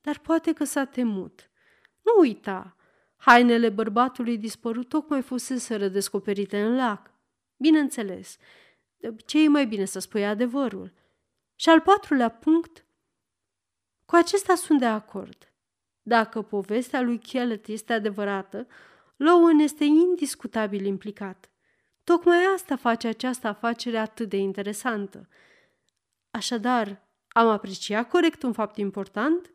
[0.00, 1.50] dar poate că s-a temut.
[2.02, 2.76] Nu uita,
[3.16, 7.14] hainele bărbatului dispărut tocmai fusese descoperite în lac.
[7.56, 8.36] Bineînțeles,
[8.96, 10.92] de obicei e mai bine să spui adevărul.
[11.54, 12.84] Și al patrulea punct,
[14.04, 15.52] cu acesta sunt de acord.
[16.02, 18.66] Dacă povestea lui Kellet este adevărată,
[19.16, 21.50] Lowen este indiscutabil implicat.
[22.04, 25.28] Tocmai asta face această afacere atât de interesantă.
[26.30, 29.52] Așadar, am apreciat corect un fapt important?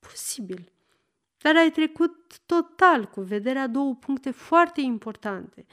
[0.00, 0.72] Posibil.
[1.38, 5.66] Dar ai trecut total cu vederea două puncte foarte importante,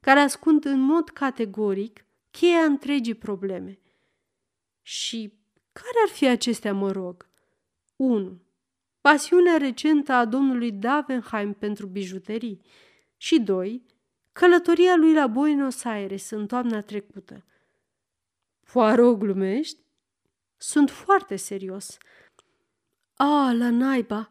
[0.00, 3.78] care ascund în mod categoric cheia întregii probleme.
[4.82, 5.32] Și
[5.72, 7.28] care ar fi acestea, mă rog?
[7.96, 8.40] 1.
[9.00, 12.60] Pasiunea recentă a domnului Davenheim pentru bijuterii
[13.16, 13.86] și 2.
[14.32, 17.44] Călătoria lui la Buenos Aires în toamna trecută.
[18.72, 19.78] Poirot glumești?
[20.56, 21.98] Sunt foarte serios.
[23.14, 24.30] A, la naiba!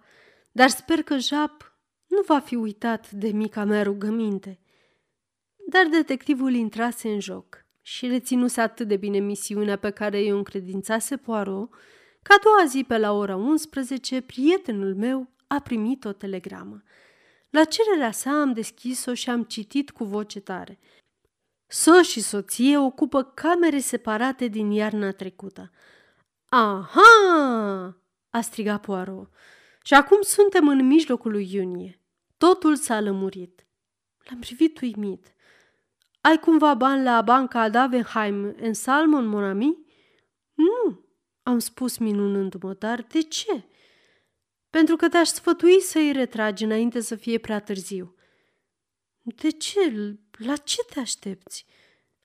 [0.51, 1.77] Dar sper că Jap
[2.07, 4.59] nu va fi uitat de mica mea rugăminte.
[5.69, 11.17] Dar detectivul intrase în joc și reținuse atât de bine misiunea pe care i-o încredințase
[11.17, 11.69] Poirot,
[12.21, 16.83] că a doua zi pe la ora 11, prietenul meu a primit o telegramă.
[17.49, 20.79] La cererea sa am deschis-o și am citit cu voce tare.
[21.67, 25.71] Soț și soție ocupă camere separate din iarna trecută.
[26.49, 27.01] Aha!
[28.29, 29.29] a strigat Poirot.
[29.83, 32.01] Și acum suntem în mijlocul lui iunie.
[32.37, 33.67] Totul s-a lămurit.
[34.29, 35.35] L-am privit uimit.
[36.27, 39.77] Ai cumva bani la banca Davenheim în Salmon, Monami?
[40.53, 41.05] Nu,
[41.43, 43.63] am spus minunându-mă, dar de ce?
[44.69, 48.15] Pentru că te-aș sfătui să-i retragi înainte să fie prea târziu.
[49.21, 50.15] De ce?
[50.31, 51.65] La ce te aștepți?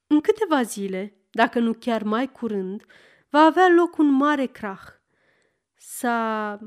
[0.06, 2.84] În câteva zile, dacă nu chiar mai curând,
[3.30, 4.82] va avea loc un mare crah.
[5.74, 6.58] S-a...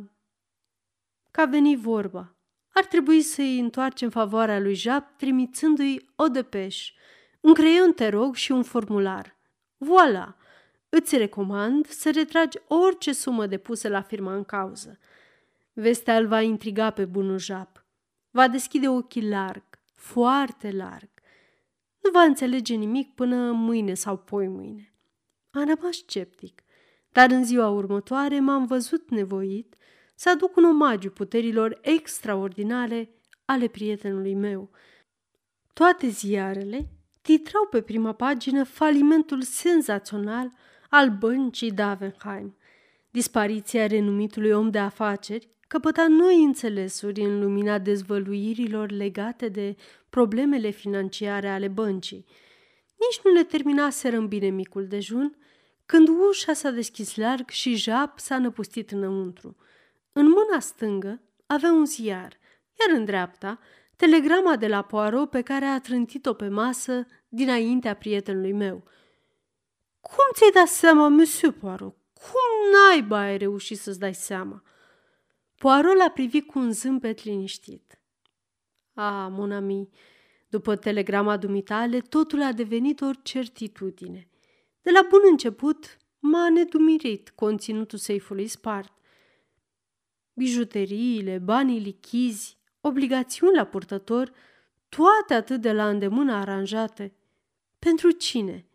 [1.31, 2.35] Ca veni vorba.
[2.69, 6.93] Ar trebui să-i întoarcem favoarea lui Jap trimițându-i o depeș,
[7.45, 9.37] un creion, te rog, și un formular.
[9.77, 10.35] Voila!
[10.89, 14.99] Îți recomand să retragi orice sumă depusă la firma în cauză.
[15.73, 17.85] Vestea îl va intriga pe bunul Jap.
[18.31, 19.63] Va deschide ochii larg,
[19.95, 21.09] foarte larg.
[21.99, 24.93] Nu va înțelege nimic până mâine sau poi mâine.
[25.51, 26.63] Am rămas sceptic,
[27.11, 29.75] dar în ziua următoare m-am văzut nevoit
[30.15, 33.09] să aduc un omagiu puterilor extraordinare
[33.45, 34.69] ale prietenului meu.
[35.73, 36.89] Toate ziarele
[37.25, 40.51] titrau pe prima pagină falimentul senzațional
[40.89, 42.57] al băncii Davenheim,
[43.09, 49.75] dispariția renumitului om de afaceri, căpăta noi înțelesuri în lumina dezvăluirilor legate de
[50.09, 52.25] problemele financiare ale băncii.
[52.95, 55.37] Nici nu le terminaseră în bine micul dejun,
[55.85, 59.55] când ușa s-a deschis larg și Jap s-a năpustit înăuntru.
[60.11, 62.39] În mâna stângă avea un ziar,
[62.79, 63.59] iar în dreapta
[63.95, 68.83] telegrama de la Poirot pe care a trântit-o pe masă dinaintea prietenului meu.
[69.99, 71.95] Cum ți-ai dat seama, monsieur Poirot?
[72.13, 74.63] Cum naiba ai reușit să-ți dai seama?"
[75.55, 77.99] Poirot l-a privit cu un zâmbet liniștit.
[78.93, 79.89] A, mon ami,
[80.47, 84.29] după telegrama dumitale, totul a devenit o certitudine.
[84.81, 88.93] De la bun început m-a nedumirit conținutul seifului spart.
[90.33, 92.54] Bijuteriile, banii lichizi,
[92.87, 94.31] obligațiuni la purtător,
[94.89, 97.13] toate atât de la îndemână aranjate.
[97.79, 98.65] Pentru cine?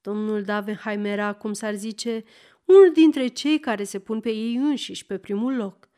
[0.00, 2.24] Domnul Davenheim era, cum s-ar zice,
[2.64, 5.88] unul dintre cei care se pun pe ei înșiși pe primul loc.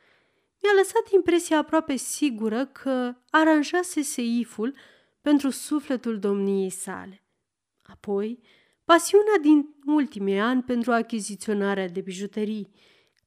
[0.61, 4.75] Mi-a lăsat impresia aproape sigură că aranjase seiful
[5.21, 7.23] pentru sufletul domniei sale.
[7.83, 8.39] Apoi,
[8.85, 12.71] pasiunea din ultimii ani pentru achiziționarea de bijuterii.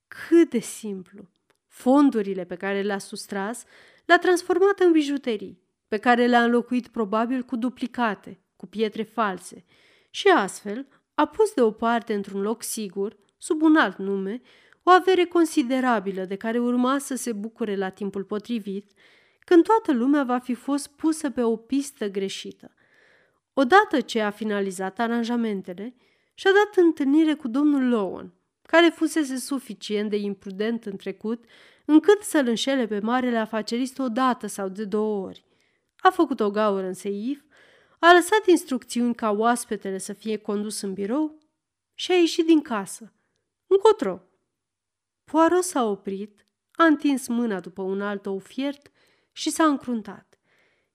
[0.09, 1.29] Cât de simplu!
[1.67, 3.65] Fondurile pe care le-a sustras
[4.11, 9.65] le-a transformat în bijuterii, pe care le-a înlocuit probabil cu duplicate, cu pietre false,
[10.11, 14.41] și astfel a pus deoparte într-un loc sigur, sub un alt nume,
[14.83, 18.91] o avere considerabilă de care urma să se bucure la timpul potrivit,
[19.39, 22.75] când toată lumea va fi fost pusă pe o pistă greșită.
[23.53, 25.95] Odată ce a finalizat aranjamentele,
[26.35, 28.33] și-a dat întâlnire cu domnul Lowen,
[28.71, 31.45] care fusese suficient de imprudent în trecut
[31.85, 35.45] încât să-l înșele pe marele afacerist o dată sau de două ori.
[35.97, 37.41] A făcut o gaură în seif,
[37.99, 41.39] a lăsat instrucțiuni ca oaspetele să fie condus în birou
[41.95, 43.13] și a ieșit din casă.
[43.67, 44.23] Încotro.
[45.25, 48.91] Poirot s-a oprit, a întins mâna după un alt ou fiert
[49.33, 50.39] și s-a încruntat.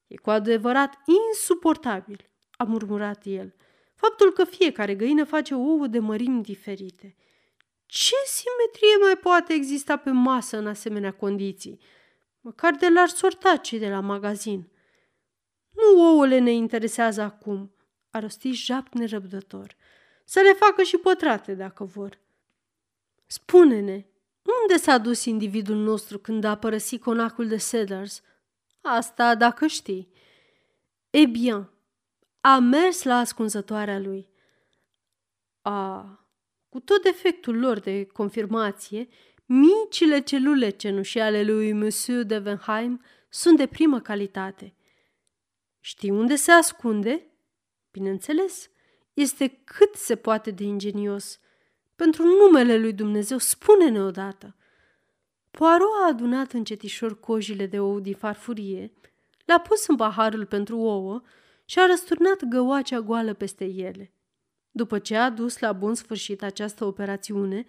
[0.07, 0.97] E cu adevărat
[1.29, 3.55] insuportabil, a murmurat el,
[3.95, 7.15] faptul că fiecare găină face ouă de mărimi diferite.
[7.85, 11.79] Ce simetrie mai poate exista pe masă în asemenea condiții?
[12.41, 14.71] Măcar de l-ar sorta cei de la magazin.
[15.69, 17.75] Nu ouăle ne interesează acum,
[18.09, 19.75] a rostit Jap nerăbdător.
[20.25, 22.19] Să le facă și pătrate dacă vor.
[23.25, 24.05] Spune-ne,
[24.61, 28.21] unde s-a dus individul nostru când a părăsit conacul de Cedars?
[28.81, 30.11] Asta dacă știi.
[31.09, 31.69] E bine,
[32.41, 34.29] a mers la ascunzătoarea lui.
[35.61, 36.24] A,
[36.75, 39.07] cu tot defectul lor de confirmație,
[39.45, 44.73] micile celule cenușii ale lui Monsieur de Venheim sunt de primă calitate.
[45.79, 47.25] Știi unde se ascunde?
[47.91, 48.69] Bineînțeles,
[49.13, 51.39] este cât se poate de ingenios.
[51.95, 54.55] Pentru numele lui Dumnezeu, spune-ne odată.
[55.51, 58.91] Poirot a adunat încetișor cojile de ou din farfurie,
[59.45, 61.21] le-a pus în paharul pentru ouă
[61.65, 64.14] și a răsturnat găoacea goală peste ele.
[64.77, 67.65] După ce a dus la bun sfârșit această operațiune,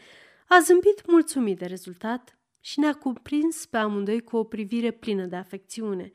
[0.48, 5.36] a zâmbit mulțumit de rezultat și ne-a cuprins pe amândoi cu o privire plină de
[5.36, 6.12] afecțiune.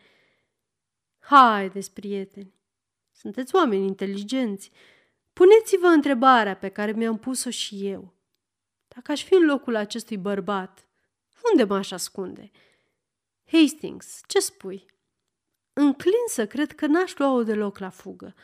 [1.20, 2.54] Haideți, prieteni!
[3.12, 4.72] Sunteți oameni inteligenți.
[5.34, 8.14] Puneți-vă întrebarea pe care mi-am pus-o și eu.
[8.88, 10.88] Dacă aș fi în locul acestui bărbat,
[11.52, 12.52] unde m-aș ascunde?
[13.46, 14.86] Hastings, ce spui?
[15.74, 18.36] Înclin să cred că n-aș lua-o deloc la fugă.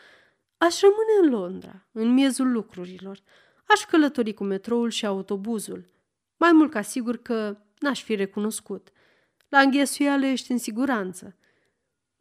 [0.57, 3.23] Aș rămâne în Londra, în miezul lucrurilor.
[3.67, 5.89] Aș călători cu metroul și autobuzul.
[6.37, 8.91] Mai mult ca sigur că n-aș fi recunoscut.
[9.49, 11.37] La înghesuială ești în siguranță.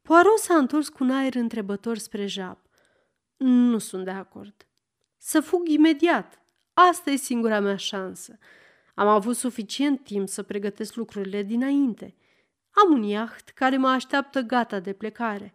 [0.03, 2.59] Poirot s-a întors cu un aer întrebător spre Jap.
[3.37, 4.67] Nu sunt de acord.
[5.17, 6.41] Să fug imediat.
[6.73, 8.39] Asta e singura mea șansă.
[8.95, 12.17] Am avut suficient timp să pregătesc lucrurile dinainte.
[12.71, 15.55] Am un iaht care mă așteaptă gata de plecare.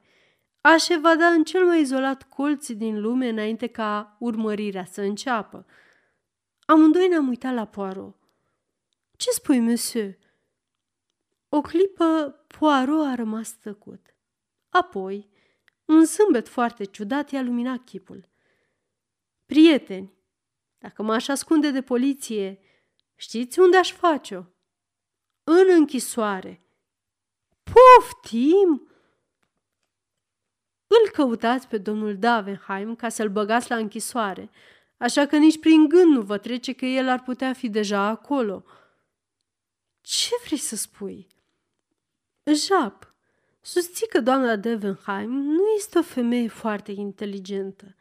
[0.61, 5.65] Aș evada în cel mai izolat colț din lume înainte ca urmărirea să înceapă.
[6.65, 8.15] Amândoi ne-am uitat la Poirot.
[9.17, 10.17] Ce spui, monsieur?"
[11.49, 14.15] O clipă, Poirot a rămas tăcut.
[14.69, 15.29] Apoi,
[15.85, 18.29] un zâmbet foarte ciudat i-a luminat chipul.
[19.45, 20.13] Prieteni,
[20.77, 22.59] dacă m-aș ascunde de poliție,
[23.15, 24.43] știți unde aș face-o?
[25.43, 26.65] În închisoare.
[27.63, 28.90] Poftim!
[30.91, 34.49] Îl căutați pe domnul Davenheim ca să-l băgați la închisoare,
[34.97, 38.63] așa că nici prin gând nu vă trece că el ar putea fi deja acolo.
[40.01, 41.27] Ce vrei să spui?
[42.43, 43.13] Jap,
[43.61, 47.95] susții că doamna Devenheim nu este o femeie foarte inteligentă.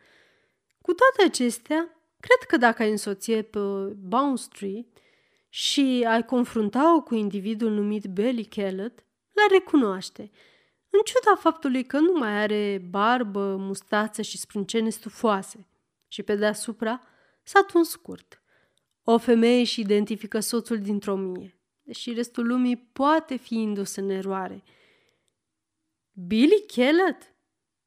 [0.83, 1.79] Cu toate acestea,
[2.21, 3.59] cred că dacă ai însoție pe
[3.99, 4.87] Bound Street
[5.49, 10.31] și ai confrunta-o cu individul numit Belly Kellett, l-ar recunoaște,
[10.91, 15.67] în ciuda faptului că nu mai are barbă, mustață și sprâncene stufoase
[16.09, 17.03] și pe deasupra
[17.43, 18.43] s-a tuns scurt.
[19.05, 24.63] O femeie și identifică soțul dintr-o mie, deși restul lumii poate fi indus în eroare.
[26.13, 27.35] Billy Kellett?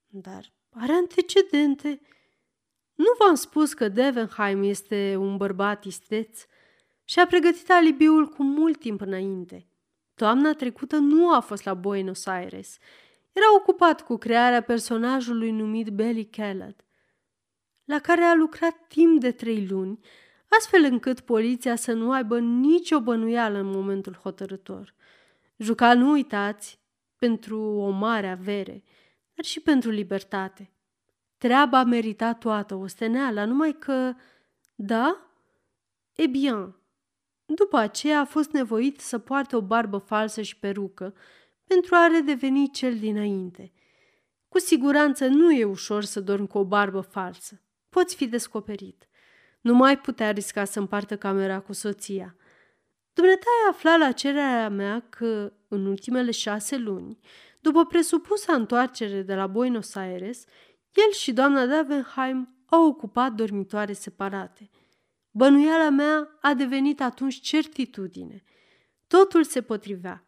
[0.07, 2.01] Dar are antecedente.
[2.93, 6.45] Nu v-am spus că Devenheim este un bărbat isteț
[7.03, 9.67] și a pregătit alibiul cu mult timp înainte.
[10.23, 12.77] Toamna trecută nu a fost la Buenos Aires.
[13.31, 16.85] Era ocupat cu crearea personajului numit Belly Kellett,
[17.83, 19.99] la care a lucrat timp de trei luni,
[20.47, 24.93] astfel încât poliția să nu aibă nicio bănuială în momentul hotărător.
[25.57, 26.79] Juca, nu uitați,
[27.17, 28.83] pentru o mare avere,
[29.33, 30.71] dar și pentru libertate.
[31.37, 34.13] Treaba merita toată osteneala, numai că,
[34.75, 35.31] da?
[36.15, 36.75] E bine,
[37.55, 41.15] după aceea a fost nevoit să poarte o barbă falsă și perucă
[41.67, 43.73] pentru a redeveni cel dinainte.
[44.49, 47.61] Cu siguranță nu e ușor să dormi cu o barbă falsă.
[47.89, 49.07] Poți fi descoperit.
[49.61, 52.35] Nu mai putea risca să împartă camera cu soția.
[53.13, 57.19] Dumneata ai aflat la cererea mea că, în ultimele șase luni,
[57.59, 60.45] după presupusa întoarcere de la Buenos Aires,
[60.93, 64.69] el și doamna Davenheim au ocupat dormitoare separate.
[65.35, 68.43] Bănuiala mea a devenit atunci certitudine.
[69.07, 70.27] Totul se potrivea.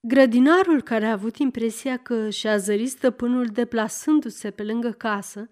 [0.00, 5.48] Grădinarul, care a avut impresia că și-a zărit stăpânul deplasându-se pe lângă casă,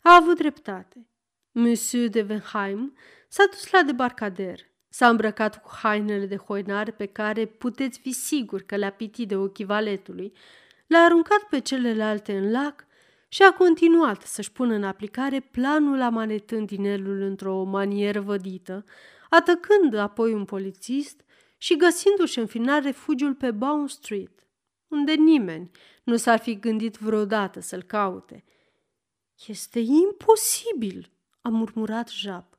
[0.00, 1.06] a avut dreptate.
[1.52, 2.96] Monsieur de Venheim
[3.28, 8.62] s-a dus la debarcader, s-a îmbrăcat cu hainele de hoinar pe care puteți fi sigur
[8.62, 10.32] că le-a pitit de ochii valetului,
[10.86, 12.86] le-a aruncat pe celelalte în lac
[13.32, 18.84] și a continuat să-și pună în aplicare planul amanetând dinelul într-o manieră vădită,
[19.28, 21.24] atăcând apoi un polițist
[21.56, 24.46] și găsindu-și în final refugiul pe Bound Street,
[24.88, 25.70] unde nimeni
[26.04, 28.44] nu s-ar fi gândit vreodată să-l caute.
[29.46, 31.10] Este imposibil,
[31.40, 32.58] a murmurat Jap.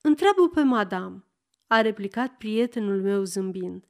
[0.00, 1.24] Întreabă pe madame,
[1.66, 3.84] a replicat prietenul meu zâmbind.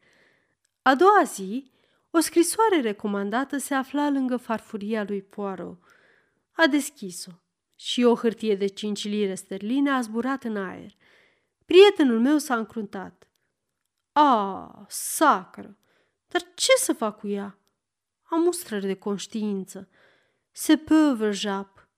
[0.83, 1.71] A doua zi,
[2.11, 5.79] o scrisoare recomandată se afla lângă farfuria lui Poirot.
[6.63, 7.31] A deschis-o
[7.75, 10.97] și o hârtie de cinci lire sterline a zburat în aer.
[11.65, 13.29] Prietenul meu s-a încruntat.
[14.13, 15.79] A, sacră!
[16.27, 17.59] Dar ce să fac cu ea?
[18.23, 19.89] Am mustrări de conștiință.
[20.51, 21.89] Se păvă, Jap.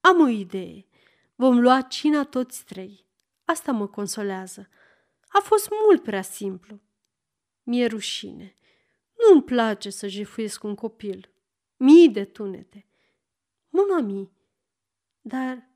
[0.00, 0.86] Am o idee.
[1.34, 3.06] Vom lua cina toți trei.
[3.44, 4.68] Asta mă consolează.
[5.28, 6.80] A fost mult prea simplu.
[7.62, 8.56] Mi-e rușine.
[9.16, 11.30] Nu-mi place să jefuiesc un copil.
[11.76, 12.89] Mii de tunete.
[13.70, 14.30] Monami,
[15.20, 15.68] dar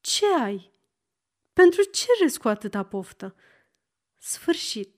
[0.00, 0.72] ce ai?
[1.52, 3.36] Pentru ce râzi cu atâta poftă?
[4.18, 4.95] Sfârșit.